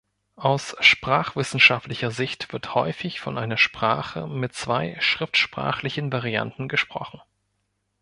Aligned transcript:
Aus 0.35 0.75
sprachwissenschaftlicher 0.79 2.09
Sicht 2.09 2.51
wird 2.51 2.73
häufig 2.73 3.19
von 3.19 3.37
einer 3.37 3.57
Sprache 3.57 4.25
mit 4.27 4.55
zwei 4.55 4.97
schriftsprachlichen 4.99 6.11
Varianten 6.11 6.67
gesprochen. 6.67 7.21